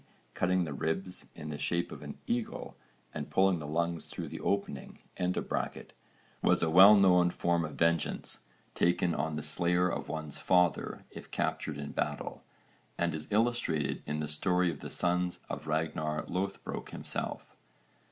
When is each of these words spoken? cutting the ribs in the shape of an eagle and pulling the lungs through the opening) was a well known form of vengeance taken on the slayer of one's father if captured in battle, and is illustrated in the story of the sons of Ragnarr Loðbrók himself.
cutting 0.33 0.63
the 0.63 0.73
ribs 0.73 1.27
in 1.35 1.49
the 1.51 1.59
shape 1.59 1.91
of 1.91 2.01
an 2.01 2.17
eagle 2.25 2.75
and 3.13 3.29
pulling 3.29 3.59
the 3.59 3.67
lungs 3.67 4.07
through 4.07 4.27
the 4.27 4.39
opening) 4.39 4.97
was 6.41 6.63
a 6.63 6.71
well 6.71 6.95
known 6.95 7.29
form 7.29 7.63
of 7.63 7.75
vengeance 7.75 8.39
taken 8.73 9.13
on 9.13 9.35
the 9.35 9.43
slayer 9.43 9.87
of 9.87 10.09
one's 10.09 10.39
father 10.39 11.05
if 11.11 11.29
captured 11.29 11.77
in 11.77 11.91
battle, 11.91 12.43
and 12.97 13.13
is 13.13 13.27
illustrated 13.31 14.01
in 14.07 14.19
the 14.19 14.27
story 14.27 14.71
of 14.71 14.79
the 14.79 14.89
sons 14.89 15.39
of 15.51 15.65
Ragnarr 15.67 16.25
Loðbrók 16.25 16.89
himself. 16.89 17.55